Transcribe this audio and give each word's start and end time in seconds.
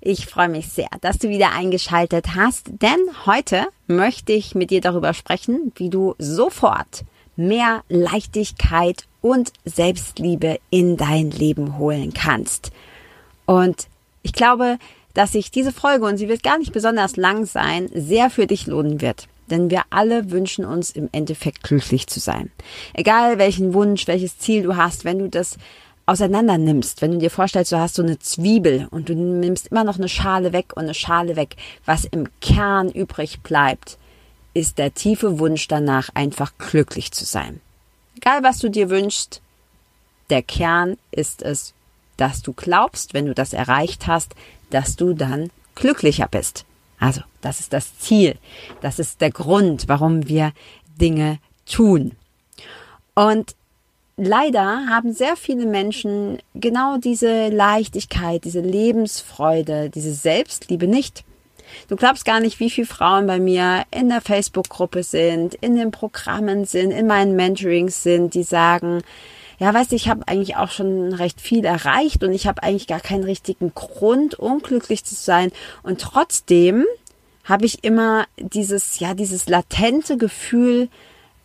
Ich 0.00 0.26
freue 0.26 0.48
mich 0.48 0.68
sehr, 0.68 0.88
dass 1.00 1.18
du 1.18 1.28
wieder 1.28 1.52
eingeschaltet 1.52 2.36
hast, 2.36 2.66
denn 2.68 3.00
heute 3.26 3.66
möchte 3.88 4.32
ich 4.32 4.54
mit 4.54 4.70
dir 4.70 4.80
darüber 4.80 5.12
sprechen, 5.12 5.72
wie 5.74 5.90
du 5.90 6.14
sofort 6.18 7.04
mehr 7.34 7.82
Leichtigkeit 7.88 9.04
und 9.20 9.52
Selbstliebe 9.64 10.60
in 10.70 10.96
dein 10.96 11.32
Leben 11.32 11.78
holen 11.78 12.12
kannst. 12.14 12.70
Und 13.44 13.88
ich 14.22 14.32
glaube, 14.32 14.78
dass 15.14 15.32
sich 15.32 15.50
diese 15.50 15.72
Folge, 15.72 16.04
und 16.06 16.16
sie 16.16 16.28
wird 16.28 16.44
gar 16.44 16.58
nicht 16.58 16.72
besonders 16.72 17.16
lang 17.16 17.44
sein, 17.44 17.90
sehr 17.92 18.30
für 18.30 18.46
dich 18.46 18.68
lohnen 18.68 19.00
wird. 19.00 19.26
Denn 19.50 19.70
wir 19.70 19.82
alle 19.90 20.30
wünschen 20.30 20.64
uns 20.64 20.90
im 20.90 21.08
Endeffekt 21.10 21.64
glücklich 21.64 22.06
zu 22.06 22.20
sein. 22.20 22.52
Egal 22.92 23.38
welchen 23.38 23.74
Wunsch, 23.74 24.06
welches 24.06 24.38
Ziel 24.38 24.62
du 24.62 24.76
hast, 24.76 25.04
wenn 25.04 25.18
du 25.18 25.28
das 25.28 25.56
auseinander 26.08 26.56
nimmst, 26.56 27.02
wenn 27.02 27.12
du 27.12 27.18
dir 27.18 27.30
vorstellst, 27.30 27.70
du 27.70 27.78
hast 27.78 27.96
so 27.96 28.02
eine 28.02 28.18
Zwiebel 28.18 28.88
und 28.90 29.08
du 29.08 29.14
nimmst 29.14 29.68
immer 29.68 29.84
noch 29.84 29.98
eine 29.98 30.08
Schale 30.08 30.52
weg 30.52 30.72
und 30.74 30.84
eine 30.84 30.94
Schale 30.94 31.36
weg, 31.36 31.56
was 31.84 32.04
im 32.06 32.28
Kern 32.40 32.90
übrig 32.90 33.40
bleibt, 33.42 33.98
ist 34.54 34.78
der 34.78 34.94
tiefe 34.94 35.38
Wunsch 35.38 35.68
danach, 35.68 36.08
einfach 36.14 36.52
glücklich 36.56 37.12
zu 37.12 37.24
sein. 37.24 37.60
Egal 38.16 38.42
was 38.42 38.58
du 38.58 38.70
dir 38.70 38.88
wünschst, 38.88 39.42
der 40.30 40.42
Kern 40.42 40.96
ist 41.10 41.42
es, 41.42 41.74
dass 42.16 42.42
du 42.42 42.54
glaubst, 42.54 43.12
wenn 43.12 43.26
du 43.26 43.34
das 43.34 43.52
erreicht 43.52 44.06
hast, 44.06 44.34
dass 44.70 44.96
du 44.96 45.12
dann 45.12 45.50
glücklicher 45.74 46.26
bist. 46.26 46.64
Also, 46.98 47.20
das 47.42 47.60
ist 47.60 47.72
das 47.72 47.98
Ziel. 47.98 48.36
Das 48.80 48.98
ist 48.98 49.20
der 49.20 49.30
Grund, 49.30 49.88
warum 49.88 50.26
wir 50.26 50.52
Dinge 51.00 51.38
tun. 51.64 52.12
Und 53.14 53.54
leider 54.18 54.86
haben 54.88 55.12
sehr 55.12 55.36
viele 55.36 55.64
Menschen 55.64 56.38
genau 56.54 56.98
diese 56.98 57.48
Leichtigkeit, 57.48 58.44
diese 58.44 58.60
Lebensfreude, 58.60 59.90
diese 59.90 60.12
Selbstliebe 60.12 60.86
nicht. 60.86 61.24
Du 61.88 61.96
glaubst 61.96 62.24
gar 62.24 62.40
nicht, 62.40 62.60
wie 62.60 62.70
viele 62.70 62.86
Frauen 62.86 63.26
bei 63.26 63.38
mir 63.38 63.84
in 63.90 64.08
der 64.08 64.20
Facebook-Gruppe 64.20 65.02
sind, 65.02 65.54
in 65.54 65.76
den 65.76 65.90
Programmen 65.90 66.64
sind, 66.64 66.90
in 66.90 67.06
meinen 67.06 67.36
Mentorings 67.36 68.02
sind, 68.02 68.34
die 68.34 68.42
sagen, 68.42 69.02
ja, 69.58 69.72
weißt 69.74 69.92
du, 69.92 69.96
ich 69.96 70.08
habe 70.08 70.26
eigentlich 70.26 70.56
auch 70.56 70.70
schon 70.70 71.12
recht 71.12 71.40
viel 71.40 71.64
erreicht 71.64 72.22
und 72.22 72.32
ich 72.32 72.46
habe 72.46 72.62
eigentlich 72.62 72.86
gar 72.86 73.00
keinen 73.00 73.24
richtigen 73.24 73.74
Grund, 73.74 74.34
unglücklich 74.34 75.04
zu 75.04 75.14
sein. 75.14 75.50
Und 75.82 76.00
trotzdem 76.00 76.84
habe 77.44 77.66
ich 77.66 77.82
immer 77.82 78.26
dieses, 78.38 79.00
ja, 79.00 79.14
dieses 79.14 79.48
latente 79.48 80.16
Gefühl, 80.16 80.88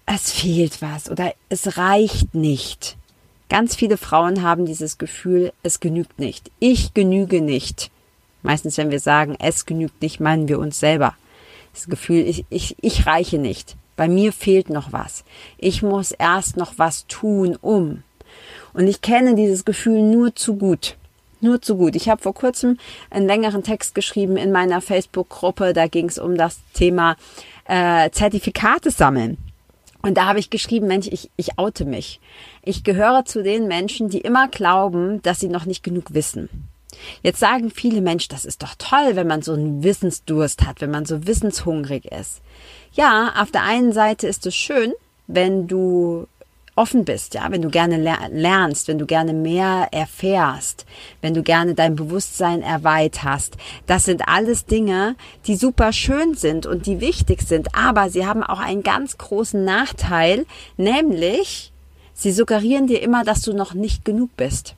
es 0.06 0.32
fehlt 0.32 0.82
was 0.82 1.10
oder 1.10 1.34
es 1.50 1.78
reicht 1.78 2.36
nicht. 2.36 2.98
Ganz 3.50 3.76
viele 3.76 3.98
Frauen 3.98 4.42
haben 4.42 4.66
dieses 4.66 4.98
Gefühl, 4.98 5.54
es 5.64 5.80
genügt 5.80 6.20
nicht. 6.20 6.52
Ich 6.60 6.94
genüge 6.94 7.42
nicht. 7.42 7.92
Meistens, 8.42 8.78
wenn 8.78 8.92
wir 8.92 9.00
sagen, 9.00 9.36
es 9.40 9.66
genügt 9.66 10.02
nicht, 10.02 10.20
meinen 10.20 10.48
wir 10.48 10.60
uns 10.60 10.80
selber. 10.80 11.16
Das 11.74 11.88
Gefühl, 11.88 12.28
ich, 12.28 12.46
ich, 12.50 12.76
ich 12.82 13.06
reiche 13.06 13.38
nicht. 13.38 13.76
Bei 13.96 14.08
mir 14.08 14.34
fehlt 14.34 14.70
noch 14.70 14.92
was. 14.92 15.24
Ich 15.58 15.82
muss 15.84 16.12
erst 16.12 16.58
noch 16.58 16.74
was 16.78 17.06
tun, 17.08 17.58
um. 17.62 18.04
Und 18.74 18.88
ich 18.88 19.02
kenne 19.02 19.36
dieses 19.36 19.66
Gefühl 19.66 20.02
nur 20.02 20.36
zu 20.36 20.56
gut. 20.56 20.98
Nur 21.42 21.62
zu 21.62 21.78
gut. 21.78 21.96
Ich 21.96 22.10
habe 22.10 22.22
vor 22.22 22.34
kurzem 22.34 22.80
einen 23.10 23.28
längeren 23.28 23.64
Text 23.64 23.96
geschrieben 23.96 24.38
in 24.38 24.52
meiner 24.52 24.82
Facebook-Gruppe. 24.82 25.74
Da 25.74 25.88
ging 25.88 26.08
es 26.08 26.18
um 26.18 26.38
das 26.38 26.60
Thema 26.74 27.18
äh, 27.66 28.10
Zertifikate 28.10 28.92
sammeln. 28.92 29.38
Und 30.06 30.16
da 30.16 30.26
habe 30.26 30.40
ich 30.40 30.50
geschrieben, 30.50 30.88
Mensch, 30.88 31.08
ich, 31.10 31.32
ich 31.38 31.58
oute 31.58 31.86
mich. 31.86 32.20
Ich 32.62 32.84
gehöre 32.84 33.24
zu 33.24 33.42
den 33.42 33.70
Menschen, 33.70 34.10
die 34.10 34.20
immer 34.20 34.50
glauben, 34.50 35.22
dass 35.22 35.40
sie 35.40 35.48
noch 35.48 35.66
nicht 35.66 35.82
genug 35.82 36.14
wissen. 36.14 36.50
Jetzt 37.22 37.40
sagen 37.40 37.72
viele 37.72 38.02
Menschen, 38.02 38.30
das 38.30 38.44
ist 38.44 38.62
doch 38.64 38.76
toll, 38.78 39.16
wenn 39.16 39.28
man 39.28 39.42
so 39.42 39.54
einen 39.54 39.82
Wissensdurst 39.82 40.68
hat, 40.68 40.82
wenn 40.82 40.92
man 40.92 41.06
so 41.06 41.26
wissenshungrig 41.26 42.06
ist. 42.12 42.42
Ja, 42.92 43.34
auf 43.38 43.50
der 43.50 43.64
einen 43.64 43.94
Seite 43.94 44.28
ist 44.28 44.46
es 44.46 44.56
schön, 44.56 44.94
wenn 45.28 45.68
du 45.68 46.28
offen 46.76 47.06
bist, 47.06 47.36
ja, 47.36 47.52
wenn 47.52 47.62
du 47.62 47.70
gerne 47.70 47.98
lernst, 47.98 48.88
wenn 48.88 48.98
du 48.98 49.06
gerne 49.06 49.34
mehr 49.34 49.90
erfährst, 49.92 50.86
wenn 51.22 51.34
du 51.34 51.44
gerne 51.44 51.76
dein 51.76 51.96
Bewusstsein 51.96 52.62
erweiterst. 52.62 53.58
Das 53.86 54.06
sind 54.06 54.28
alles 54.28 54.66
Dinge, 54.66 55.16
die 55.46 55.56
super 55.56 55.94
schön 55.94 56.34
sind 56.34 56.66
und 56.66 56.86
die 56.86 57.00
wichtig 57.00 57.42
sind, 57.44 57.76
aber 57.76 58.10
sie 58.10 58.26
haben 58.26 58.44
auch 58.44 58.60
einen 58.60 58.84
ganz 58.84 59.18
großen 59.18 59.64
Nachteil, 59.64 60.46
nämlich 60.78 61.72
sie 62.14 62.32
suggerieren 62.32 62.88
dir 62.88 63.02
immer, 63.02 63.24
dass 63.24 63.42
du 63.42 63.54
noch 63.54 63.74
nicht 63.74 64.04
genug 64.04 64.36
bist. 64.36 64.76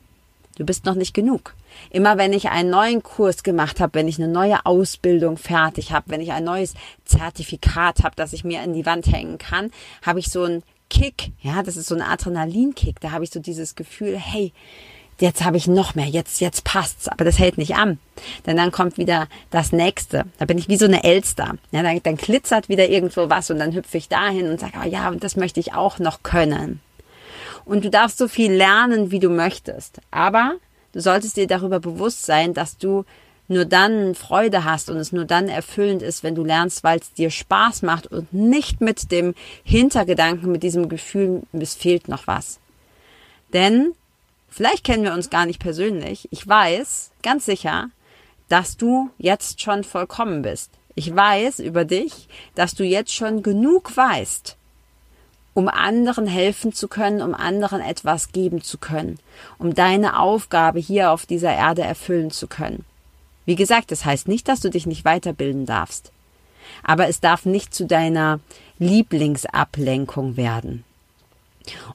Du 0.57 0.65
bist 0.65 0.85
noch 0.85 0.95
nicht 0.95 1.13
genug. 1.13 1.53
Immer 1.89 2.17
wenn 2.17 2.31
ich 2.31 2.49
einen 2.49 2.69
neuen 2.69 3.03
Kurs 3.03 3.43
gemacht 3.43 3.81
habe, 3.81 3.95
wenn 3.95 4.07
ich 4.07 4.17
eine 4.17 4.31
neue 4.31 4.65
Ausbildung 4.65 5.37
fertig 5.37 5.91
habe, 5.91 6.09
wenn 6.09 6.21
ich 6.21 6.31
ein 6.31 6.45
neues 6.45 6.73
Zertifikat 7.03 8.03
habe, 8.03 8.15
das 8.15 8.31
ich 8.31 8.45
mir 8.45 8.63
in 8.63 8.73
die 8.73 8.85
Wand 8.85 9.07
hängen 9.07 9.37
kann, 9.37 9.71
habe 10.01 10.19
ich 10.19 10.29
so 10.29 10.43
ein 10.43 10.63
Kick, 10.89 11.31
ja, 11.41 11.63
das 11.63 11.77
ist 11.77 11.87
so 11.87 11.95
ein 11.95 12.01
Adrenalinkick, 12.01 12.99
da 12.99 13.11
habe 13.11 13.23
ich 13.23 13.31
so 13.31 13.39
dieses 13.39 13.75
Gefühl, 13.75 14.17
hey, 14.17 14.53
jetzt 15.19 15.43
habe 15.43 15.57
ich 15.57 15.67
noch 15.67 15.95
mehr, 15.95 16.07
jetzt, 16.07 16.41
jetzt 16.41 16.63
passt's, 16.63 17.07
aber 17.07 17.25
das 17.25 17.39
hält 17.39 17.57
nicht 17.57 17.75
an. 17.75 17.99
Denn 18.45 18.57
dann 18.57 18.71
kommt 18.71 18.97
wieder 18.97 19.27
das 19.49 19.71
nächste. 19.71 20.25
Da 20.37 20.45
bin 20.45 20.57
ich 20.57 20.67
wie 20.67 20.77
so 20.77 20.85
eine 20.85 21.03
Elster. 21.03 21.55
Ja, 21.71 21.83
dann, 21.83 22.01
dann 22.03 22.17
glitzert 22.17 22.69
wieder 22.69 22.89
irgendwo 22.89 23.29
was 23.29 23.49
und 23.49 23.59
dann 23.59 23.73
hüpfe 23.73 23.97
ich 23.97 24.09
dahin 24.09 24.49
und 24.49 24.59
sage, 24.59 24.73
oh 24.83 24.87
ja, 24.87 25.09
und 25.09 25.23
das 25.23 25.35
möchte 25.35 25.59
ich 25.59 25.73
auch 25.73 25.99
noch 25.99 26.23
können. 26.23 26.81
Und 27.63 27.83
du 27.83 27.89
darfst 27.89 28.17
so 28.17 28.27
viel 28.27 28.51
lernen, 28.51 29.11
wie 29.11 29.19
du 29.19 29.29
möchtest. 29.29 29.99
Aber 30.11 30.55
du 30.91 31.01
solltest 31.01 31.37
dir 31.37 31.47
darüber 31.47 31.79
bewusst 31.79 32.25
sein, 32.25 32.53
dass 32.53 32.77
du 32.77 33.05
nur 33.47 33.65
dann 33.65 34.15
Freude 34.15 34.63
hast 34.63 34.89
und 34.89 34.97
es 34.97 35.11
nur 35.11 35.25
dann 35.25 35.49
erfüllend 35.49 36.01
ist, 36.01 36.23
wenn 36.23 36.35
du 36.35 36.43
lernst, 36.43 36.83
weil 36.83 36.99
es 36.99 37.13
dir 37.13 37.29
Spaß 37.29 37.83
macht 37.83 38.07
und 38.07 38.33
nicht 38.33 38.81
mit 38.81 39.11
dem 39.11 39.35
Hintergedanken, 39.63 40.51
mit 40.51 40.63
diesem 40.63 40.89
Gefühl, 40.89 41.43
es 41.53 41.75
fehlt 41.75 42.07
noch 42.07 42.27
was. 42.27 42.59
Denn 43.53 43.93
vielleicht 44.49 44.83
kennen 44.83 45.03
wir 45.03 45.13
uns 45.13 45.29
gar 45.29 45.45
nicht 45.45 45.59
persönlich. 45.59 46.27
Ich 46.31 46.47
weiß 46.47 47.11
ganz 47.21 47.45
sicher, 47.45 47.89
dass 48.49 48.77
du 48.77 49.09
jetzt 49.17 49.61
schon 49.61 49.83
vollkommen 49.83 50.41
bist. 50.41 50.71
Ich 50.95 51.13
weiß 51.13 51.59
über 51.59 51.85
dich, 51.85 52.27
dass 52.55 52.73
du 52.73 52.83
jetzt 52.83 53.13
schon 53.13 53.43
genug 53.43 53.95
weißt, 53.95 54.55
um 55.53 55.67
anderen 55.67 56.25
helfen 56.25 56.73
zu 56.73 56.87
können, 56.87 57.21
um 57.21 57.33
anderen 57.33 57.81
etwas 57.81 58.31
geben 58.31 58.61
zu 58.61 58.77
können, 58.77 59.19
um 59.57 59.73
deine 59.73 60.19
Aufgabe 60.19 60.79
hier 60.79 61.11
auf 61.11 61.25
dieser 61.25 61.53
Erde 61.53 61.81
erfüllen 61.81 62.31
zu 62.31 62.47
können. 62.47 62.85
Wie 63.45 63.55
gesagt, 63.55 63.91
das 63.91 64.05
heißt 64.05 64.27
nicht, 64.27 64.47
dass 64.47 64.59
du 64.59 64.69
dich 64.69 64.85
nicht 64.85 65.05
weiterbilden 65.05 65.65
darfst. 65.65 66.11
Aber 66.83 67.07
es 67.07 67.19
darf 67.19 67.45
nicht 67.45 67.73
zu 67.73 67.85
deiner 67.85 68.39
Lieblingsablenkung 68.79 70.35
werden. 70.35 70.83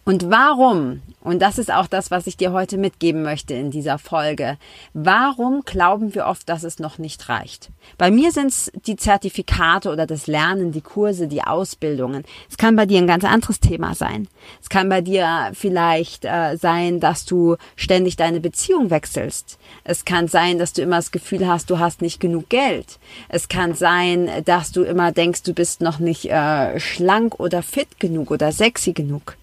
Und 0.04 0.31
warum, 0.31 1.03
und 1.22 1.41
das 1.41 1.58
ist 1.58 1.72
auch 1.72 1.86
das, 1.86 2.10
was 2.10 2.26
ich 2.26 2.36
dir 2.36 2.53
heute 2.53 2.78
mitgeben 2.78 3.22
möchte 3.22 3.55
in 3.55 3.70
dieser 3.70 3.99
Folge, 3.99 4.56
warum 4.94 5.62
glauben 5.62 6.14
wir 6.14 6.26
oft, 6.26 6.49
dass 6.49 6.64
es 6.64 6.78
noch 6.78 6.99
nicht 6.99 7.28
reicht? 7.28 7.70
Bei 7.99 8.11
mir 8.11 8.32
sind 8.32 8.49
es 8.49 8.72
die 8.87 8.96
Zertifikate 8.96 9.90
oder 9.90 10.06
das 10.06 10.26
Lernen, 10.26 10.72
die 10.72 10.81
Kurse, 10.81 11.28
die 11.28 11.43
Ausbildungen. 11.43 12.25
Es 12.49 12.56
kann 12.56 12.76
bei 12.76 12.87
dir 12.87 12.99
ein 12.99 13.06
ganz 13.06 13.25
anderes 13.25 13.61
Thema 13.61 13.94
sein. 13.94 14.28
Es 14.62 14.69
kann 14.69 14.88
bei 14.88 15.00
dir 15.00 15.50
vielleicht 15.55 16.25
äh, 16.25 16.56
sein, 16.56 17.00
dass 17.00 17.25
du 17.25 17.56
ständig 17.76 18.17
deine 18.17 18.40
Beziehung 18.40 18.90
wechselst. 18.90 19.58
Es 19.84 20.05
kann 20.05 20.28
sein, 20.28 20.58
dass 20.58 20.72
du 20.72 20.82
immer 20.82 20.96
das 20.96 21.11
Gefühl 21.11 21.46
hast, 21.46 21.70
du 21.70 21.78
hast 21.78 22.02
nicht 22.02 22.20
genug 22.20 22.49
Geld. 22.49 22.99
Es 23.28 23.49
kann 23.49 23.75
sein, 23.75 24.31
dass 24.44 24.72
du 24.72 24.82
immer 24.82 25.12
denkst, 25.12 25.43
du 25.43 25.52
bist 25.52 25.81
noch 25.81 25.99
nicht 25.99 26.26
äh, 26.31 26.78
schlank 26.81 27.38
oder 27.38 27.62
fit 27.62 28.00
genug 28.00 28.31
oder 28.31 28.52
sexy 28.52 28.93
genug. 28.93 29.37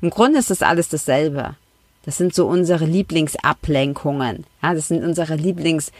Im 0.00 0.10
Grunde 0.10 0.38
ist 0.38 0.50
das 0.50 0.62
alles 0.62 0.88
dasselbe. 0.88 1.56
Das 2.04 2.18
sind 2.18 2.34
so 2.34 2.46
unsere 2.46 2.84
Lieblingsablenkungen. 2.84 4.44
Ja, 4.62 4.74
das 4.74 4.88
sind 4.88 5.02
unsere 5.02 5.36
Lieblings 5.36 5.90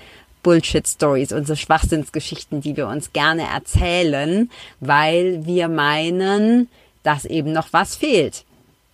Bullshit-Stories, 0.43 1.33
unsere 1.33 1.57
Schwachsinnsgeschichten, 1.57 2.61
die 2.61 2.77
wir 2.77 2.87
uns 2.87 3.13
gerne 3.13 3.49
erzählen, 3.49 4.51
weil 4.81 5.45
wir 5.47 5.69
meinen, 5.69 6.69
dass 7.03 7.25
eben 7.25 7.53
noch 7.53 7.73
was 7.73 7.97
fehlt. 7.97 8.45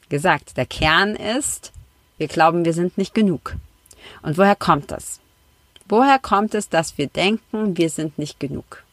Gesagt, 0.09 0.57
der 0.57 0.67
Kern 0.67 1.17
ist, 1.17 1.73
wir 2.19 2.29
glauben, 2.29 2.65
wir 2.65 2.73
sind 2.73 2.97
nicht 2.97 3.15
genug. 3.15 3.57
Und 4.23 4.39
woher 4.39 4.57
kommt 4.57 4.91
das? 4.91 5.21
Woher 5.89 6.19
kommt 6.21 6.55
es, 6.55 6.69
dass 6.69 6.99
wir 6.99 7.09
denken, 7.09 7.77
wir 7.77 7.91
sind 7.91 8.19
nicht 8.19 8.39
genug? 8.39 8.85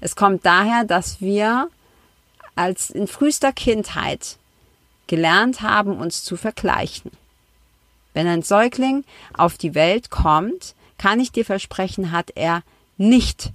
Es 0.00 0.14
kommt 0.14 0.46
daher, 0.46 0.84
dass 0.84 1.20
wir 1.20 1.68
als 2.54 2.90
in 2.90 3.08
frühester 3.08 3.52
Kindheit 3.52 4.36
gelernt 5.06 5.62
haben, 5.62 5.96
uns 5.96 6.24
zu 6.24 6.36
vergleichen. 6.36 7.10
Wenn 8.14 8.26
ein 8.26 8.42
Säugling 8.42 9.04
auf 9.34 9.56
die 9.58 9.74
Welt 9.74 10.10
kommt, 10.10 10.74
kann 10.98 11.20
ich 11.20 11.32
dir 11.32 11.44
versprechen, 11.44 12.12
hat 12.12 12.30
er 12.34 12.62
nicht 12.96 13.52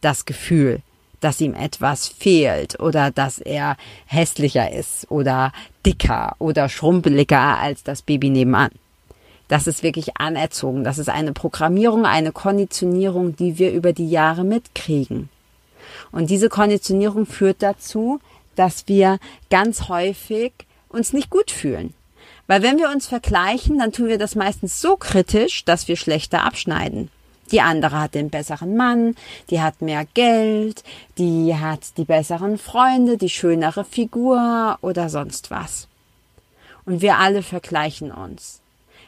das 0.00 0.24
Gefühl, 0.24 0.80
dass 1.20 1.40
ihm 1.40 1.54
etwas 1.54 2.08
fehlt 2.08 2.80
oder 2.80 3.10
dass 3.10 3.38
er 3.38 3.76
hässlicher 4.06 4.72
ist 4.72 5.10
oder 5.10 5.52
dicker 5.84 6.36
oder 6.38 6.68
schrumpeliger 6.68 7.58
als 7.58 7.82
das 7.82 8.02
Baby 8.02 8.30
nebenan. 8.30 8.70
Das 9.48 9.66
ist 9.66 9.82
wirklich 9.82 10.18
anerzogen. 10.18 10.84
Das 10.84 10.98
ist 10.98 11.08
eine 11.08 11.32
Programmierung, 11.32 12.04
eine 12.04 12.32
Konditionierung, 12.32 13.34
die 13.34 13.58
wir 13.58 13.72
über 13.72 13.92
die 13.92 14.10
Jahre 14.10 14.44
mitkriegen. 14.44 15.30
Und 16.12 16.30
diese 16.30 16.48
Konditionierung 16.48 17.26
führt 17.26 17.62
dazu, 17.62 18.20
dass 18.56 18.86
wir 18.88 19.18
ganz 19.50 19.88
häufig 19.88 20.52
uns 20.88 21.12
nicht 21.12 21.30
gut 21.30 21.50
fühlen. 21.50 21.94
Weil 22.46 22.62
wenn 22.62 22.78
wir 22.78 22.88
uns 22.88 23.06
vergleichen, 23.06 23.78
dann 23.78 23.92
tun 23.92 24.08
wir 24.08 24.18
das 24.18 24.34
meistens 24.34 24.80
so 24.80 24.96
kritisch, 24.96 25.64
dass 25.64 25.86
wir 25.86 25.96
schlechter 25.96 26.44
abschneiden. 26.44 27.10
Die 27.52 27.60
andere 27.60 28.00
hat 28.00 28.14
den 28.14 28.30
besseren 28.30 28.76
Mann, 28.76 29.14
die 29.50 29.60
hat 29.60 29.80
mehr 29.80 30.04
Geld, 30.14 30.82
die 31.16 31.54
hat 31.54 31.96
die 31.96 32.04
besseren 32.04 32.58
Freunde, 32.58 33.16
die 33.16 33.30
schönere 33.30 33.84
Figur 33.84 34.78
oder 34.82 35.08
sonst 35.08 35.50
was. 35.50 35.88
Und 36.84 37.00
wir 37.00 37.18
alle 37.18 37.42
vergleichen 37.42 38.10
uns. 38.12 38.60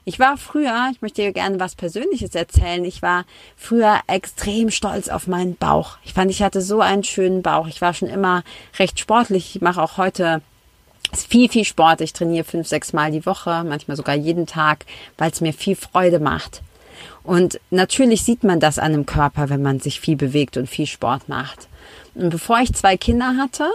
Ich 0.04 0.18
war 0.18 0.38
früher, 0.38 0.88
ich 0.92 1.02
möchte 1.02 1.20
dir 1.22 1.32
gerne 1.32 1.60
was 1.60 1.74
Persönliches 1.74 2.34
erzählen, 2.34 2.84
ich 2.84 3.02
war 3.02 3.24
früher 3.56 4.00
extrem 4.06 4.70
stolz 4.70 5.08
auf 5.08 5.26
meinen 5.26 5.56
Bauch. 5.56 5.98
Ich 6.04 6.14
fand, 6.14 6.30
ich 6.30 6.42
hatte 6.42 6.62
so 6.62 6.80
einen 6.80 7.04
schönen 7.04 7.42
Bauch. 7.42 7.68
Ich 7.68 7.82
war 7.82 7.92
schon 7.92 8.08
immer 8.08 8.42
recht 8.78 8.98
sportlich. 8.98 9.54
Ich 9.54 9.62
mache 9.62 9.82
auch 9.82 9.98
heute 9.98 10.40
viel, 11.16 11.48
viel 11.48 11.64
Sport. 11.64 12.00
Ich 12.00 12.12
trainiere 12.12 12.44
fünf, 12.44 12.66
sechs 12.66 12.92
Mal 12.92 13.10
die 13.10 13.26
Woche, 13.26 13.64
manchmal 13.64 13.96
sogar 13.96 14.14
jeden 14.14 14.46
Tag, 14.46 14.84
weil 15.18 15.30
es 15.30 15.40
mir 15.40 15.52
viel 15.52 15.76
Freude 15.76 16.20
macht. 16.20 16.62
Und 17.22 17.60
natürlich 17.70 18.22
sieht 18.22 18.44
man 18.44 18.60
das 18.60 18.78
an 18.78 18.92
dem 18.92 19.06
Körper, 19.06 19.50
wenn 19.50 19.62
man 19.62 19.80
sich 19.80 20.00
viel 20.00 20.16
bewegt 20.16 20.56
und 20.56 20.68
viel 20.68 20.86
Sport 20.86 21.28
macht. 21.28 21.68
Und 22.14 22.30
bevor 22.30 22.60
ich 22.60 22.72
zwei 22.74 22.96
Kinder 22.96 23.36
hatte, 23.36 23.68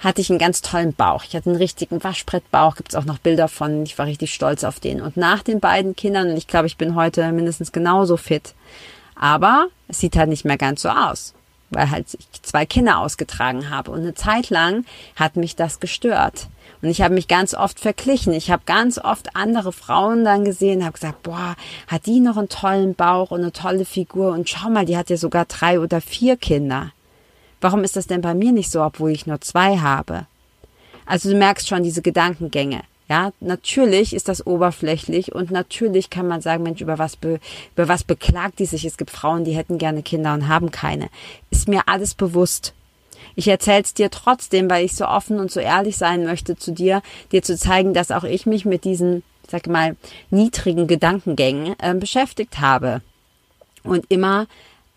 hatte 0.00 0.20
ich 0.20 0.30
einen 0.30 0.38
ganz 0.38 0.60
tollen 0.60 0.92
Bauch. 0.92 1.24
Ich 1.24 1.34
hatte 1.34 1.50
einen 1.50 1.58
richtigen 1.58 2.04
Waschbrettbauch, 2.04 2.76
gibt 2.76 2.90
es 2.90 2.94
auch 2.94 3.06
noch 3.06 3.18
Bilder 3.18 3.48
von. 3.48 3.84
Ich 3.84 3.98
war 3.98 4.06
richtig 4.06 4.34
stolz 4.34 4.62
auf 4.62 4.80
den. 4.80 5.00
Und 5.00 5.16
nach 5.16 5.42
den 5.42 5.60
beiden 5.60 5.96
Kindern, 5.96 6.30
und 6.30 6.36
ich 6.36 6.46
glaube, 6.46 6.66
ich 6.66 6.76
bin 6.76 6.94
heute 6.94 7.32
mindestens 7.32 7.72
genauso 7.72 8.16
fit, 8.16 8.54
aber 9.14 9.68
es 9.88 10.00
sieht 10.00 10.16
halt 10.16 10.28
nicht 10.28 10.44
mehr 10.44 10.58
ganz 10.58 10.82
so 10.82 10.90
aus, 10.90 11.34
weil 11.70 11.90
halt 11.90 12.06
ich 12.14 12.42
zwei 12.42 12.66
Kinder 12.66 12.98
ausgetragen 12.98 13.70
habe. 13.70 13.90
Und 13.90 14.00
eine 14.00 14.14
Zeit 14.14 14.50
lang 14.50 14.84
hat 15.16 15.36
mich 15.36 15.56
das 15.56 15.80
gestört. 15.80 16.48
Und 16.82 16.90
ich 16.90 17.00
habe 17.00 17.14
mich 17.14 17.28
ganz 17.28 17.54
oft 17.54 17.80
verglichen. 17.80 18.32
Ich 18.32 18.50
habe 18.50 18.62
ganz 18.66 18.98
oft 18.98 19.34
andere 19.36 19.72
Frauen 19.72 20.24
dann 20.24 20.44
gesehen, 20.44 20.84
habe 20.84 20.92
gesagt, 20.92 21.22
boah, 21.22 21.56
hat 21.86 22.06
die 22.06 22.20
noch 22.20 22.36
einen 22.36 22.48
tollen 22.48 22.94
Bauch 22.94 23.30
und 23.30 23.40
eine 23.40 23.52
tolle 23.52 23.84
Figur 23.84 24.32
und 24.32 24.48
schau 24.48 24.68
mal, 24.68 24.84
die 24.84 24.96
hat 24.96 25.10
ja 25.10 25.16
sogar 25.16 25.46
drei 25.46 25.80
oder 25.80 26.00
vier 26.00 26.36
Kinder. 26.36 26.92
Warum 27.60 27.84
ist 27.84 27.96
das 27.96 28.06
denn 28.06 28.20
bei 28.20 28.34
mir 28.34 28.52
nicht 28.52 28.70
so, 28.70 28.82
obwohl 28.82 29.12
ich 29.12 29.26
nur 29.26 29.40
zwei 29.40 29.78
habe? 29.78 30.26
Also 31.06 31.30
du 31.30 31.36
merkst 31.36 31.68
schon 31.68 31.82
diese 31.82 32.02
Gedankengänge. 32.02 32.82
Ja, 33.14 33.30
natürlich 33.38 34.12
ist 34.12 34.26
das 34.26 34.44
oberflächlich 34.44 35.32
und 35.32 35.52
natürlich 35.52 36.10
kann 36.10 36.26
man 36.26 36.40
sagen, 36.40 36.64
Mensch, 36.64 36.80
über 36.80 36.98
was, 36.98 37.14
be, 37.14 37.38
über 37.76 37.86
was 37.86 38.02
beklagt 38.02 38.58
die 38.58 38.64
sich? 38.64 38.84
Es 38.84 38.96
gibt 38.96 39.12
Frauen, 39.12 39.44
die 39.44 39.54
hätten 39.54 39.78
gerne 39.78 40.02
Kinder 40.02 40.34
und 40.34 40.48
haben 40.48 40.72
keine. 40.72 41.06
Ist 41.48 41.68
mir 41.68 41.82
alles 41.86 42.14
bewusst. 42.14 42.74
Ich 43.36 43.46
erzähl's 43.46 43.94
dir 43.94 44.10
trotzdem, 44.10 44.68
weil 44.68 44.84
ich 44.84 44.96
so 44.96 45.06
offen 45.06 45.38
und 45.38 45.52
so 45.52 45.60
ehrlich 45.60 45.96
sein 45.96 46.24
möchte 46.24 46.56
zu 46.56 46.72
dir, 46.72 47.02
dir 47.30 47.44
zu 47.44 47.56
zeigen, 47.56 47.94
dass 47.94 48.10
auch 48.10 48.24
ich 48.24 48.46
mich 48.46 48.64
mit 48.64 48.82
diesen, 48.82 49.22
sag 49.46 49.68
mal, 49.68 49.94
niedrigen 50.30 50.88
Gedankengängen 50.88 51.76
äh, 51.78 51.94
beschäftigt 51.94 52.58
habe 52.58 53.00
und 53.84 54.06
immer 54.08 54.48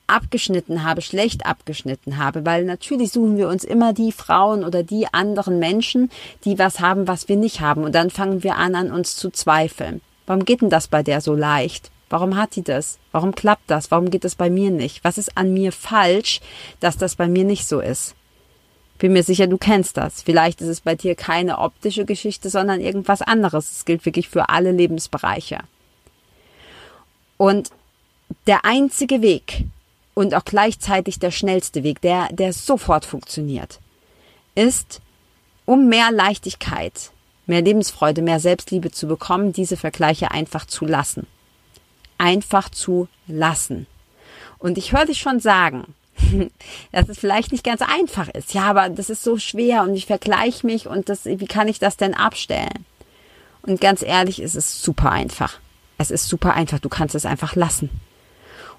abgeschnitten 0.07 0.83
habe, 0.83 1.01
schlecht 1.01 1.45
abgeschnitten 1.45 2.17
habe, 2.17 2.45
weil 2.45 2.63
natürlich 2.65 3.11
suchen 3.11 3.37
wir 3.37 3.49
uns 3.49 3.63
immer 3.63 3.93
die 3.93 4.11
Frauen 4.11 4.63
oder 4.63 4.83
die 4.83 5.13
anderen 5.13 5.59
Menschen, 5.59 6.09
die 6.45 6.57
was 6.57 6.79
haben, 6.79 7.07
was 7.07 7.29
wir 7.29 7.35
nicht 7.35 7.61
haben. 7.61 7.83
Und 7.83 7.93
dann 7.93 8.09
fangen 8.09 8.43
wir 8.43 8.55
an, 8.55 8.75
an 8.75 8.91
uns 8.91 9.15
zu 9.15 9.29
zweifeln. 9.29 10.01
Warum 10.25 10.45
geht 10.45 10.61
denn 10.61 10.69
das 10.69 10.87
bei 10.87 11.03
der 11.03 11.21
so 11.21 11.35
leicht? 11.35 11.91
Warum 12.09 12.37
hat 12.37 12.55
die 12.55 12.63
das? 12.63 12.99
Warum 13.11 13.35
klappt 13.35 13.69
das? 13.69 13.91
Warum 13.91 14.09
geht 14.09 14.23
das 14.23 14.35
bei 14.35 14.49
mir 14.49 14.71
nicht? 14.71 15.03
Was 15.03 15.17
ist 15.17 15.37
an 15.37 15.53
mir 15.53 15.71
falsch, 15.71 16.39
dass 16.79 16.97
das 16.97 17.15
bei 17.15 17.27
mir 17.27 17.43
nicht 17.43 17.67
so 17.67 17.79
ist? 17.79 18.15
Bin 18.97 19.13
mir 19.13 19.23
sicher, 19.23 19.47
du 19.47 19.57
kennst 19.57 19.97
das. 19.97 20.23
Vielleicht 20.23 20.61
ist 20.61 20.69
es 20.69 20.81
bei 20.81 20.95
dir 20.95 21.15
keine 21.15 21.59
optische 21.59 22.05
Geschichte, 22.05 22.49
sondern 22.49 22.81
irgendwas 22.81 23.21
anderes. 23.21 23.71
Es 23.71 23.85
gilt 23.85 24.05
wirklich 24.05 24.27
für 24.27 24.49
alle 24.49 24.71
Lebensbereiche. 24.71 25.59
Und 27.37 27.69
der 28.47 28.65
einzige 28.65 29.21
Weg 29.21 29.65
und 30.17 30.33
auch 30.33 30.45
gleichzeitig 30.45 31.19
der 31.19 31.29
schnellste 31.29 31.83
Weg, 31.83 32.01
der, 32.01 32.27
der 32.31 32.51
sofort 32.51 33.05
funktioniert, 33.05 33.79
ist, 34.55 34.99
um 35.65 35.89
mehr 35.89 36.11
Leichtigkeit, 36.11 37.11
mehr 37.45 37.61
Lebensfreude, 37.61 38.23
mehr 38.23 38.39
Selbstliebe 38.39 38.89
zu 38.89 39.07
bekommen, 39.07 39.53
diese 39.53 39.77
Vergleiche 39.77 40.31
einfach 40.31 40.65
zu 40.65 40.87
lassen. 40.87 41.27
Einfach 42.17 42.69
zu 42.69 43.07
lassen. 43.27 43.85
Und 44.57 44.79
ich 44.79 44.91
höre 44.91 45.05
dich 45.05 45.19
schon 45.19 45.39
sagen, 45.39 45.93
dass 46.91 47.09
es 47.09 47.19
vielleicht 47.19 47.51
nicht 47.51 47.63
ganz 47.63 47.83
einfach 47.83 48.27
ist. 48.29 48.55
Ja, 48.55 48.63
aber 48.63 48.89
das 48.89 49.11
ist 49.11 49.21
so 49.21 49.37
schwer 49.37 49.83
und 49.83 49.93
ich 49.93 50.07
vergleiche 50.07 50.65
mich 50.65 50.87
und 50.87 51.09
das, 51.09 51.25
wie 51.25 51.45
kann 51.45 51.67
ich 51.67 51.77
das 51.77 51.95
denn 51.95 52.15
abstellen? 52.15 52.87
Und 53.61 53.81
ganz 53.81 54.01
ehrlich, 54.01 54.39
es 54.39 54.55
ist 54.55 54.81
super 54.81 55.11
einfach. 55.11 55.59
Es 55.99 56.09
ist 56.09 56.27
super 56.27 56.55
einfach. 56.55 56.79
Du 56.79 56.89
kannst 56.89 57.13
es 57.13 57.27
einfach 57.27 57.55
lassen. 57.55 57.91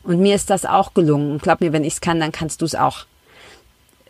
Und 0.08 0.20
mir 0.20 0.34
ist 0.34 0.48
das 0.48 0.64
auch 0.64 0.94
gelungen. 0.94 1.32
Und 1.32 1.42
glaub 1.42 1.60
mir, 1.60 1.74
wenn 1.74 1.84
ich 1.84 1.92
es 1.92 2.00
kann, 2.00 2.18
dann 2.18 2.32
kannst 2.32 2.62
du 2.62 2.64
es 2.64 2.74
auch. 2.74 3.04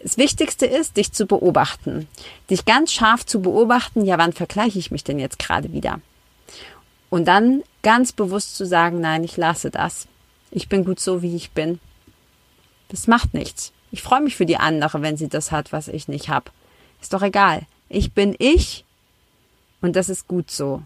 Das 0.00 0.16
Wichtigste 0.16 0.64
ist, 0.64 0.96
dich 0.96 1.10
zu 1.10 1.26
beobachten. 1.26 2.06
Dich 2.48 2.64
ganz 2.64 2.92
scharf 2.92 3.26
zu 3.26 3.42
beobachten, 3.42 4.04
ja, 4.04 4.16
wann 4.16 4.32
vergleiche 4.32 4.78
ich 4.78 4.92
mich 4.92 5.02
denn 5.02 5.18
jetzt 5.18 5.40
gerade 5.40 5.72
wieder? 5.72 6.00
Und 7.10 7.26
dann 7.26 7.64
ganz 7.82 8.12
bewusst 8.12 8.54
zu 8.54 8.64
sagen, 8.64 9.00
nein, 9.00 9.24
ich 9.24 9.36
lasse 9.36 9.72
das. 9.72 10.06
Ich 10.52 10.68
bin 10.68 10.84
gut 10.84 11.00
so, 11.00 11.20
wie 11.20 11.34
ich 11.34 11.50
bin. 11.50 11.80
Das 12.90 13.08
macht 13.08 13.34
nichts. 13.34 13.72
Ich 13.90 14.00
freue 14.00 14.20
mich 14.20 14.36
für 14.36 14.46
die 14.46 14.56
andere, 14.56 15.02
wenn 15.02 15.16
sie 15.16 15.28
das 15.28 15.50
hat, 15.50 15.72
was 15.72 15.88
ich 15.88 16.06
nicht 16.06 16.28
habe. 16.28 16.52
Ist 17.02 17.12
doch 17.12 17.22
egal. 17.22 17.62
Ich 17.88 18.12
bin 18.12 18.36
ich 18.38 18.84
und 19.80 19.96
das 19.96 20.08
ist 20.08 20.28
gut 20.28 20.52
so. 20.52 20.80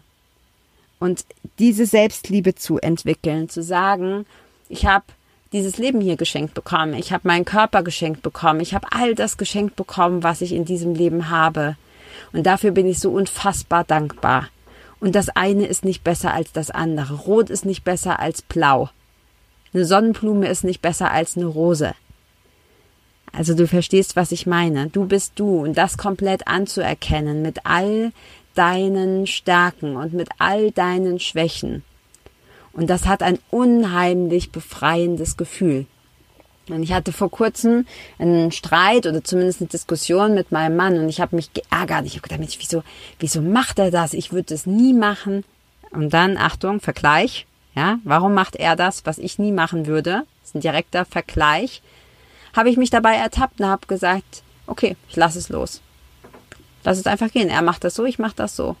Und 0.97 1.23
diese 1.59 1.85
Selbstliebe 1.85 2.55
zu 2.55 2.79
entwickeln, 2.79 3.47
zu 3.47 3.61
sagen, 3.61 4.25
ich 4.73 4.87
habe 4.87 5.05
dieses 5.53 5.77
Leben 5.77 6.01
hier 6.01 6.17
geschenkt 6.17 6.55
bekommen, 6.55 6.95
ich 6.95 7.13
habe 7.13 7.27
meinen 7.27 7.45
Körper 7.45 7.83
geschenkt 7.83 8.23
bekommen, 8.23 8.59
ich 8.59 8.73
habe 8.73 8.87
all 8.91 9.13
das 9.13 9.37
geschenkt 9.37 9.75
bekommen, 9.75 10.23
was 10.23 10.41
ich 10.41 10.51
in 10.51 10.65
diesem 10.65 10.95
Leben 10.95 11.29
habe. 11.29 11.77
Und 12.31 12.43
dafür 12.47 12.71
bin 12.71 12.87
ich 12.87 12.99
so 12.99 13.11
unfassbar 13.11 13.83
dankbar. 13.83 14.49
Und 14.99 15.13
das 15.13 15.29
eine 15.29 15.67
ist 15.67 15.85
nicht 15.85 16.03
besser 16.03 16.33
als 16.33 16.51
das 16.53 16.71
andere. 16.71 17.13
Rot 17.13 17.51
ist 17.51 17.65
nicht 17.65 17.83
besser 17.83 18.19
als 18.19 18.41
blau. 18.41 18.89
Eine 19.73 19.85
Sonnenblume 19.85 20.47
ist 20.47 20.63
nicht 20.63 20.81
besser 20.81 21.11
als 21.11 21.37
eine 21.37 21.45
Rose. 21.45 21.93
Also 23.31 23.53
du 23.53 23.67
verstehst, 23.67 24.15
was 24.15 24.31
ich 24.31 24.47
meine. 24.47 24.89
Du 24.89 25.05
bist 25.05 25.33
du 25.35 25.63
und 25.63 25.77
das 25.77 25.97
komplett 25.97 26.47
anzuerkennen 26.47 27.41
mit 27.41 27.65
all 27.65 28.11
deinen 28.55 29.27
Stärken 29.27 29.97
und 29.97 30.13
mit 30.13 30.29
all 30.39 30.71
deinen 30.71 31.19
Schwächen. 31.19 31.83
Und 32.73 32.89
das 32.89 33.05
hat 33.05 33.23
ein 33.23 33.39
unheimlich 33.51 34.51
befreiendes 34.51 35.37
Gefühl. 35.37 35.85
Und 36.69 36.81
ich 36.81 36.93
hatte 36.93 37.11
vor 37.11 37.29
kurzem 37.29 37.85
einen 38.19 38.51
Streit 38.51 39.05
oder 39.05 39.23
zumindest 39.23 39.61
eine 39.61 39.67
Diskussion 39.67 40.33
mit 40.33 40.51
meinem 40.51 40.75
Mann 40.77 40.97
und 40.97 41.09
ich 41.09 41.19
habe 41.19 41.35
mich 41.35 41.53
geärgert. 41.53 42.05
Ich 42.05 42.13
habe 42.13 42.21
gedacht, 42.21 42.39
Mensch, 42.39 42.57
wieso, 42.57 42.83
wieso 43.19 43.41
macht 43.41 43.79
er 43.79 43.91
das? 43.91 44.13
Ich 44.13 44.31
würde 44.31 44.53
es 44.53 44.65
nie 44.65 44.93
machen. 44.93 45.43
Und 45.91 46.13
dann, 46.13 46.37
Achtung, 46.37 46.79
Vergleich. 46.79 47.45
Ja, 47.75 47.99
warum 48.03 48.33
macht 48.33 48.55
er 48.55 48.75
das, 48.75 49.05
was 49.05 49.17
ich 49.17 49.39
nie 49.39 49.51
machen 49.51 49.87
würde? 49.87 50.23
Das 50.41 50.49
ist 50.49 50.55
ein 50.55 50.61
direkter 50.61 51.05
Vergleich. 51.05 51.81
Habe 52.55 52.69
ich 52.69 52.77
mich 52.77 52.91
dabei 52.91 53.15
ertappt 53.15 53.59
und 53.59 53.67
habe 53.67 53.87
gesagt, 53.87 54.43
okay, 54.67 54.95
ich 55.09 55.15
lasse 55.15 55.39
es 55.39 55.49
los. 55.49 55.81
Lass 56.83 56.99
es 56.99 57.07
einfach 57.07 57.31
gehen. 57.31 57.49
Er 57.49 57.61
macht 57.61 57.83
das 57.83 57.95
so, 57.95 58.05
ich 58.05 58.19
mache 58.19 58.35
das 58.35 58.55
so. 58.55 58.75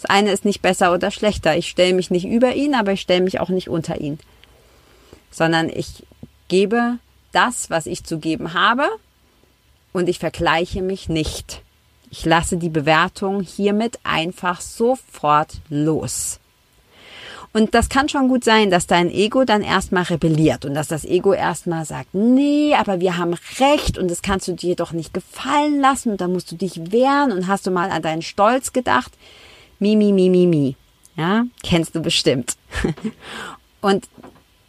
Das 0.00 0.08
eine 0.08 0.30
ist 0.30 0.44
nicht 0.44 0.62
besser 0.62 0.94
oder 0.94 1.10
schlechter. 1.10 1.56
Ich 1.56 1.68
stelle 1.68 1.92
mich 1.92 2.10
nicht 2.10 2.24
über 2.24 2.54
ihn, 2.54 2.76
aber 2.76 2.92
ich 2.92 3.00
stelle 3.00 3.24
mich 3.24 3.40
auch 3.40 3.48
nicht 3.48 3.68
unter 3.68 4.00
ihn. 4.00 4.20
Sondern 5.32 5.68
ich 5.68 6.04
gebe 6.46 6.98
das, 7.32 7.68
was 7.68 7.86
ich 7.86 8.04
zu 8.04 8.18
geben 8.18 8.54
habe 8.54 8.88
und 9.92 10.08
ich 10.08 10.20
vergleiche 10.20 10.82
mich 10.82 11.08
nicht. 11.08 11.62
Ich 12.10 12.24
lasse 12.24 12.58
die 12.58 12.68
Bewertung 12.68 13.42
hiermit 13.42 13.98
einfach 14.04 14.60
sofort 14.60 15.54
los. 15.68 16.38
Und 17.52 17.74
das 17.74 17.88
kann 17.88 18.08
schon 18.08 18.28
gut 18.28 18.44
sein, 18.44 18.70
dass 18.70 18.86
dein 18.86 19.10
Ego 19.10 19.44
dann 19.44 19.62
erstmal 19.62 20.04
rebelliert 20.04 20.64
und 20.64 20.74
dass 20.74 20.86
das 20.86 21.04
Ego 21.04 21.32
erstmal 21.32 21.84
sagt, 21.84 22.14
nee, 22.14 22.72
aber 22.74 23.00
wir 23.00 23.16
haben 23.16 23.34
recht 23.58 23.98
und 23.98 24.08
das 24.08 24.22
kannst 24.22 24.46
du 24.46 24.52
dir 24.52 24.76
doch 24.76 24.92
nicht 24.92 25.12
gefallen 25.12 25.80
lassen 25.80 26.12
und 26.12 26.20
da 26.20 26.28
musst 26.28 26.52
du 26.52 26.56
dich 26.56 26.92
wehren 26.92 27.32
und 27.32 27.48
hast 27.48 27.66
du 27.66 27.72
mal 27.72 27.90
an 27.90 28.02
deinen 28.02 28.22
Stolz 28.22 28.72
gedacht. 28.72 29.12
Mi, 29.78 29.96
mi, 29.96 30.12
mi. 30.12 30.76
Ja, 31.16 31.44
kennst 31.62 31.94
du 31.94 32.00
bestimmt. 32.00 32.56
und 33.80 34.08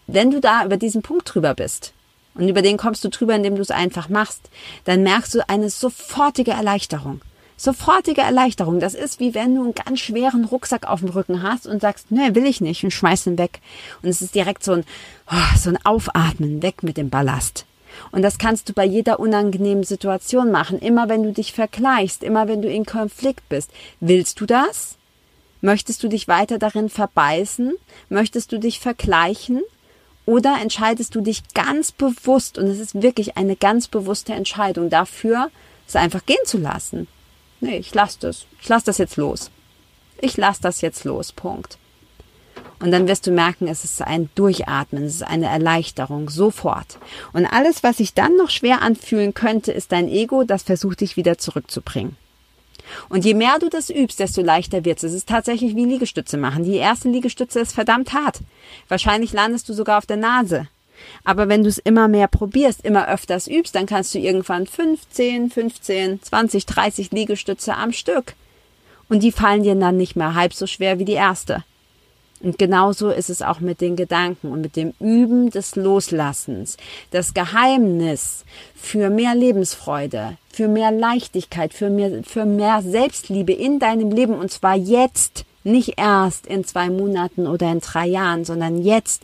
wenn 0.07 0.31
du 0.31 0.41
da 0.41 0.65
über 0.65 0.77
diesen 0.77 1.01
Punkt 1.01 1.33
drüber 1.33 1.53
bist 1.53 1.93
und 2.33 2.49
über 2.49 2.61
den 2.61 2.77
kommst 2.77 3.03
du 3.03 3.09
drüber, 3.09 3.35
indem 3.35 3.55
du 3.55 3.61
es 3.61 3.71
einfach 3.71 4.09
machst, 4.09 4.49
dann 4.85 5.03
merkst 5.03 5.35
du 5.35 5.47
eine 5.47 5.69
sofortige 5.69 6.51
Erleichterung. 6.51 7.21
Sofortige 7.55 8.21
Erleichterung. 8.21 8.79
Das 8.79 8.93
ist 8.93 9.19
wie 9.19 9.35
wenn 9.35 9.55
du 9.55 9.63
einen 9.63 9.75
ganz 9.75 9.99
schweren 9.99 10.45
Rucksack 10.45 10.87
auf 10.87 11.01
dem 11.01 11.09
Rücken 11.09 11.43
hast 11.43 11.67
und 11.67 11.81
sagst, 11.81 12.09
ne, 12.09 12.33
will 12.33 12.45
ich 12.45 12.61
nicht 12.61 12.83
und 12.83 12.91
schmeißt 12.91 13.27
ihn 13.27 13.37
weg. 13.37 13.59
Und 14.01 14.09
es 14.09 14.21
ist 14.21 14.33
direkt 14.33 14.63
so 14.63 14.71
ein, 14.71 14.85
oh, 15.29 15.57
so 15.57 15.69
ein 15.69 15.85
Aufatmen, 15.85 16.63
weg 16.63 16.83
mit 16.83 16.97
dem 16.97 17.09
Ballast. 17.09 17.65
Und 18.11 18.21
das 18.21 18.37
kannst 18.37 18.69
du 18.69 18.73
bei 18.73 18.85
jeder 18.85 19.19
unangenehmen 19.19 19.83
Situation 19.83 20.51
machen. 20.51 20.79
Immer 20.79 21.09
wenn 21.09 21.23
du 21.23 21.33
dich 21.33 21.51
vergleichst, 21.51 22.23
immer 22.23 22.47
wenn 22.47 22.61
du 22.61 22.69
in 22.69 22.85
Konflikt 22.85 23.47
bist. 23.49 23.71
Willst 23.99 24.39
du 24.39 24.45
das? 24.45 24.98
Möchtest 25.61 26.03
du 26.03 26.07
dich 26.07 26.27
weiter 26.27 26.57
darin 26.57 26.89
verbeißen? 26.89 27.73
Möchtest 28.09 28.51
du 28.51 28.59
dich 28.59 28.79
vergleichen? 28.79 29.61
Oder 30.25 30.57
entscheidest 30.61 31.15
du 31.15 31.21
dich 31.21 31.41
ganz 31.53 31.91
bewusst, 31.91 32.57
und 32.57 32.67
es 32.67 32.79
ist 32.79 33.01
wirklich 33.01 33.37
eine 33.37 33.55
ganz 33.55 33.87
bewusste 33.87 34.33
Entscheidung 34.33 34.89
dafür, 34.89 35.49
es 35.87 35.95
einfach 35.95 36.25
gehen 36.25 36.37
zu 36.45 36.57
lassen? 36.57 37.07
nee, 37.61 37.77
ich 37.77 37.93
lasse 37.93 38.17
das. 38.21 38.45
Ich 38.61 38.69
lasse 38.69 38.85
das 38.85 38.97
jetzt 38.97 39.17
los. 39.17 39.51
Ich 40.21 40.37
lasse 40.37 40.61
das 40.61 40.81
jetzt 40.81 41.03
los. 41.03 41.31
Punkt. 41.31 41.77
Und 42.79 42.91
dann 42.91 43.07
wirst 43.07 43.27
du 43.27 43.31
merken, 43.31 43.67
es 43.67 43.83
ist 43.83 44.01
ein 44.01 44.29
Durchatmen, 44.35 45.03
es 45.03 45.15
ist 45.15 45.23
eine 45.23 45.47
Erleichterung, 45.47 46.29
sofort. 46.29 46.97
Und 47.33 47.45
alles, 47.45 47.83
was 47.83 47.97
sich 47.97 48.13
dann 48.13 48.37
noch 48.37 48.49
schwer 48.49 48.81
anfühlen 48.81 49.33
könnte, 49.33 49.73
ist 49.73 49.91
dein 49.91 50.07
Ego, 50.07 50.43
das 50.43 50.63
versucht 50.63 51.01
dich 51.01 51.17
wieder 51.17 51.37
zurückzubringen. 51.37 52.15
Und 53.09 53.25
je 53.25 53.33
mehr 53.33 53.59
du 53.59 53.69
das 53.69 53.89
übst, 53.89 54.19
desto 54.19 54.41
leichter 54.41 54.85
wird 54.85 54.97
es. 54.97 55.03
Es 55.03 55.13
ist 55.13 55.29
tatsächlich 55.29 55.75
wie 55.75 55.85
Liegestütze 55.85 56.37
machen. 56.37 56.63
Die 56.63 56.75
erste 56.75 57.09
Liegestütze 57.09 57.59
ist 57.59 57.73
verdammt 57.73 58.13
hart. 58.13 58.39
Wahrscheinlich 58.87 59.33
landest 59.33 59.69
du 59.69 59.73
sogar 59.73 59.97
auf 59.97 60.05
der 60.05 60.17
Nase. 60.17 60.67
Aber 61.23 61.47
wenn 61.47 61.63
du 61.63 61.69
es 61.69 61.77
immer 61.77 62.07
mehr 62.07 62.27
probierst, 62.27 62.83
immer 62.83 63.07
öfters 63.07 63.47
übst, 63.47 63.75
dann 63.75 63.85
kannst 63.85 64.13
du 64.13 64.19
irgendwann 64.19 64.67
15, 64.67 65.49
15, 65.49 66.21
20, 66.21 66.65
30 66.65 67.11
Liegestütze 67.11 67.75
am 67.75 67.93
Stück. 67.93 68.33
Und 69.07 69.23
die 69.23 69.31
fallen 69.31 69.63
dir 69.63 69.75
dann 69.75 69.97
nicht 69.97 70.15
mehr 70.15 70.35
halb 70.35 70.53
so 70.53 70.67
schwer 70.67 70.99
wie 70.99 71.05
die 71.05 71.13
erste. 71.13 71.63
Und 72.41 72.57
genauso 72.57 73.09
ist 73.09 73.29
es 73.29 73.41
auch 73.41 73.59
mit 73.59 73.81
den 73.81 73.95
Gedanken 73.95 74.51
und 74.51 74.61
mit 74.61 74.75
dem 74.75 74.93
Üben 74.99 75.49
des 75.49 75.75
Loslassens. 75.75 76.77
Das 77.11 77.33
Geheimnis 77.33 78.45
für 78.75 79.09
mehr 79.09 79.35
Lebensfreude, 79.35 80.37
für 80.49 80.69
mehr 80.69 80.91
Leichtigkeit, 80.91 81.73
für 81.73 81.89
mehr, 81.89 82.23
für 82.23 82.45
mehr 82.45 82.81
Selbstliebe 82.81 83.51
in 83.51 83.79
deinem 83.79 84.11
Leben 84.11 84.35
und 84.35 84.51
zwar 84.51 84.75
jetzt, 84.75 85.45
nicht 85.65 85.95
erst 85.97 86.47
in 86.47 86.63
zwei 86.63 86.89
Monaten 86.89 87.45
oder 87.45 87.69
in 87.71 87.81
drei 87.81 88.07
Jahren, 88.07 88.45
sondern 88.45 88.81
jetzt 88.81 89.23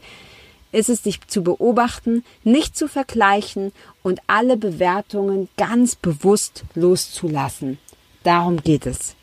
ist 0.73 0.89
es, 0.89 1.01
dich 1.01 1.25
zu 1.27 1.41
beobachten, 1.41 2.25
nicht 2.43 2.75
zu 2.75 2.89
vergleichen 2.89 3.71
und 4.03 4.19
alle 4.27 4.57
Bewertungen 4.57 5.47
ganz 5.55 5.95
bewusst 5.95 6.65
loszulassen. 6.73 7.79
Darum 8.23 8.57
geht 8.57 8.85
es. 8.85 9.15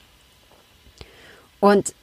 Und 1.61 1.94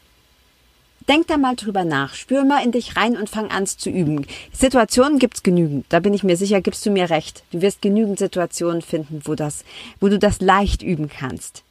denk 1.10 1.28
da 1.28 1.38
mal 1.38 1.56
drüber 1.56 1.84
nach. 1.84 2.14
Spür 2.14 2.46
mal 2.46 2.64
in 2.64 2.72
dich 2.72 2.96
rein 2.96 3.18
und 3.18 3.30
fang 3.30 3.50
an 3.50 3.66
zu 3.66 3.90
üben. 3.90 4.26
Situationen 4.54 5.20
gibt's 5.20 5.44
genügend. 5.44 5.86
Da 5.90 6.00
bin 6.00 6.14
ich 6.14 6.24
mir 6.24 6.38
sicher, 6.38 6.62
gibst 6.62 6.86
du 6.86 6.92
mir 6.92 7.10
recht. 7.10 7.44
Du 7.52 7.62
wirst 7.62 7.82
genügend 7.82 8.20
Situationen 8.20 8.82
finden, 8.82 9.22
wo 9.26 9.36
das, 9.36 9.66
wo 10.00 10.08
du 10.08 10.20
das 10.20 10.40
leicht 10.40 10.82
üben 10.82 11.10
kannst. 11.10 11.64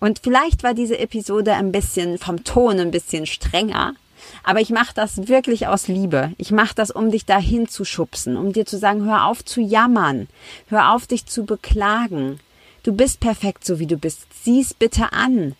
Und 0.00 0.20
vielleicht 0.20 0.64
war 0.64 0.74
diese 0.74 0.98
Episode 0.98 1.54
ein 1.54 1.70
bisschen 1.70 2.18
vom 2.18 2.42
Ton 2.42 2.80
ein 2.80 2.90
bisschen 2.90 3.24
strenger, 3.24 3.94
aber 4.42 4.60
ich 4.60 4.70
mache 4.70 4.94
das 4.94 5.28
wirklich 5.28 5.68
aus 5.68 5.86
Liebe. 5.86 6.32
Ich 6.38 6.50
mache 6.50 6.74
das, 6.74 6.90
um 6.90 7.12
dich 7.12 7.24
dahin 7.24 7.68
zu 7.68 7.84
schubsen, 7.84 8.36
um 8.36 8.52
dir 8.52 8.66
zu 8.66 8.78
sagen, 8.78 9.04
hör 9.04 9.26
auf 9.26 9.44
zu 9.44 9.60
jammern, 9.60 10.26
hör 10.68 10.92
auf 10.92 11.06
dich 11.06 11.26
zu 11.26 11.44
beklagen. 11.44 12.40
Du 12.82 12.92
bist 12.92 13.20
perfekt, 13.20 13.64
so 13.64 13.78
wie 13.78 13.86
du 13.86 13.96
bist. 13.96 14.26
Sieh's 14.42 14.74
bitte 14.74 15.12
an. 15.12 15.54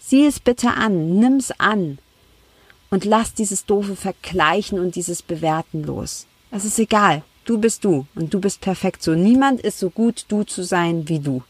Sieh 0.00 0.26
es 0.26 0.40
bitte 0.40 0.70
an, 0.70 1.20
nimm's 1.20 1.52
an. 1.58 1.98
Und 2.94 3.04
lass 3.04 3.34
dieses 3.34 3.66
doofe 3.66 3.96
Vergleichen 3.96 4.78
und 4.78 4.94
dieses 4.94 5.20
Bewerten 5.20 5.82
los. 5.82 6.28
Es 6.52 6.64
ist 6.64 6.78
egal. 6.78 7.24
Du 7.44 7.58
bist 7.58 7.84
du 7.84 8.06
und 8.14 8.32
du 8.32 8.40
bist 8.40 8.60
perfekt 8.60 9.02
so. 9.02 9.16
Niemand 9.16 9.60
ist 9.62 9.80
so 9.80 9.90
gut, 9.90 10.26
du 10.28 10.44
zu 10.44 10.62
sein 10.62 11.08
wie 11.08 11.18
du. 11.18 11.42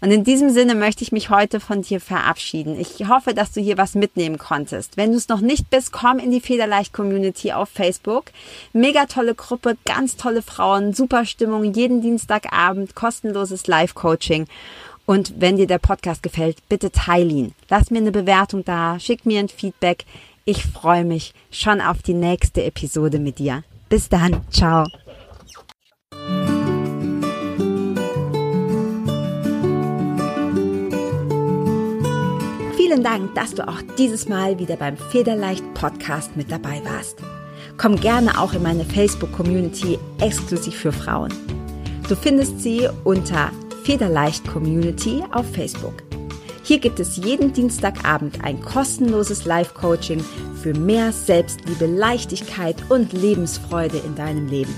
Und 0.00 0.12
in 0.12 0.22
diesem 0.22 0.50
Sinne 0.50 0.76
möchte 0.76 1.02
ich 1.02 1.10
mich 1.10 1.28
heute 1.30 1.58
von 1.58 1.82
dir 1.82 2.00
verabschieden. 2.00 2.78
Ich 2.78 3.08
hoffe, 3.08 3.34
dass 3.34 3.50
du 3.50 3.60
hier 3.60 3.78
was 3.78 3.96
mitnehmen 3.96 4.38
konntest. 4.38 4.96
Wenn 4.96 5.10
du 5.10 5.16
es 5.16 5.26
noch 5.26 5.40
nicht 5.40 5.70
bist, 5.70 5.90
komm 5.90 6.20
in 6.20 6.30
die 6.30 6.40
Federleicht 6.40 6.92
Community 6.92 7.50
auf 7.50 7.68
Facebook. 7.68 8.26
Mega 8.72 9.06
tolle 9.06 9.34
Gruppe, 9.34 9.76
ganz 9.86 10.14
tolle 10.14 10.42
Frauen, 10.42 10.94
super 10.94 11.24
Stimmung, 11.24 11.64
jeden 11.74 12.00
Dienstagabend, 12.00 12.94
kostenloses 12.94 13.66
Live-Coaching. 13.66 14.46
Und 15.06 15.40
wenn 15.40 15.56
dir 15.56 15.68
der 15.68 15.78
Podcast 15.78 16.22
gefällt, 16.22 16.68
bitte 16.68 16.90
teile 16.90 17.30
ihn. 17.30 17.54
Lass 17.68 17.90
mir 17.90 17.98
eine 17.98 18.12
Bewertung 18.12 18.64
da, 18.64 18.98
schick 18.98 19.24
mir 19.24 19.38
ein 19.38 19.48
Feedback. 19.48 20.04
Ich 20.44 20.64
freue 20.64 21.04
mich 21.04 21.32
schon 21.50 21.80
auf 21.80 22.02
die 22.02 22.14
nächste 22.14 22.64
Episode 22.64 23.20
mit 23.20 23.38
dir. 23.38 23.62
Bis 23.88 24.08
dann. 24.08 24.42
Ciao. 24.50 24.84
Vielen 32.76 33.02
Dank, 33.02 33.34
dass 33.34 33.54
du 33.54 33.66
auch 33.66 33.82
dieses 33.98 34.28
Mal 34.28 34.58
wieder 34.58 34.76
beim 34.76 34.96
Federleicht 34.96 35.62
Podcast 35.74 36.36
mit 36.36 36.50
dabei 36.50 36.82
warst. 36.84 37.18
Komm 37.76 37.96
gerne 37.96 38.40
auch 38.40 38.54
in 38.54 38.62
meine 38.62 38.84
Facebook-Community 38.84 39.98
exklusiv 40.20 40.74
für 40.74 40.92
Frauen. 40.92 41.32
Du 42.08 42.16
findest 42.16 42.60
sie 42.60 42.88
unter 43.04 43.50
Federleicht 43.86 44.44
Community 44.48 45.22
auf 45.30 45.48
Facebook. 45.52 46.02
Hier 46.64 46.80
gibt 46.80 46.98
es 46.98 47.18
jeden 47.18 47.52
Dienstagabend 47.52 48.44
ein 48.44 48.60
kostenloses 48.60 49.44
Live-Coaching 49.44 50.24
für 50.60 50.74
mehr 50.74 51.12
Selbstliebe, 51.12 51.86
Leichtigkeit 51.86 52.74
und 52.88 53.12
Lebensfreude 53.12 53.98
in 53.98 54.16
deinem 54.16 54.48
Leben. 54.48 54.74